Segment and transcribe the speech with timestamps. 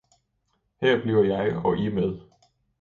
[0.81, 2.19] her bliver jeg og I med!